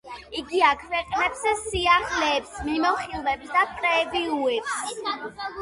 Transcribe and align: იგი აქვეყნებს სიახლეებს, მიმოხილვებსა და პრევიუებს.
იგი 0.37 0.61
აქვეყნებს 0.67 1.43
სიახლეებს, 1.65 2.55
მიმოხილვებსა 2.71 3.59
და 3.59 3.67
პრევიუებს. 3.77 4.77